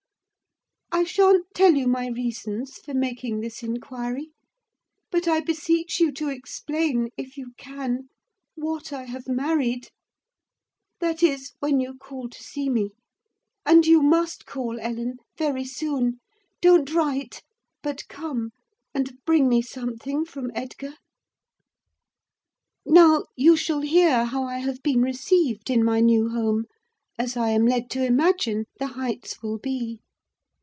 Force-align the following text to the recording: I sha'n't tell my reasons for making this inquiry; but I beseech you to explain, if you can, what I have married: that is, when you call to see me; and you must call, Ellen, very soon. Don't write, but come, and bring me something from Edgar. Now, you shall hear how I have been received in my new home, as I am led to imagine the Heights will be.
I 0.93 1.05
sha'n't 1.05 1.45
tell 1.55 1.71
my 1.87 2.07
reasons 2.07 2.75
for 2.75 2.93
making 2.93 3.39
this 3.39 3.63
inquiry; 3.63 4.31
but 5.09 5.25
I 5.25 5.39
beseech 5.39 6.01
you 6.01 6.11
to 6.11 6.27
explain, 6.29 7.07
if 7.15 7.37
you 7.37 7.53
can, 7.57 8.09
what 8.55 8.91
I 8.91 9.05
have 9.05 9.25
married: 9.27 9.87
that 10.99 11.23
is, 11.23 11.53
when 11.59 11.79
you 11.79 11.97
call 11.97 12.27
to 12.27 12.43
see 12.43 12.67
me; 12.69 12.89
and 13.65 13.87
you 13.87 14.01
must 14.03 14.45
call, 14.45 14.79
Ellen, 14.81 15.15
very 15.37 15.63
soon. 15.63 16.19
Don't 16.59 16.93
write, 16.93 17.41
but 17.81 18.05
come, 18.09 18.51
and 18.93 19.15
bring 19.25 19.47
me 19.47 19.61
something 19.61 20.25
from 20.25 20.51
Edgar. 20.53 20.95
Now, 22.85 23.23
you 23.37 23.55
shall 23.55 23.81
hear 23.81 24.25
how 24.25 24.43
I 24.43 24.57
have 24.59 24.83
been 24.83 25.01
received 25.01 25.69
in 25.69 25.85
my 25.85 26.01
new 26.01 26.29
home, 26.29 26.65
as 27.17 27.37
I 27.37 27.49
am 27.51 27.65
led 27.65 27.89
to 27.91 28.05
imagine 28.05 28.65
the 28.77 28.87
Heights 28.87 29.41
will 29.41 29.57
be. 29.57 30.01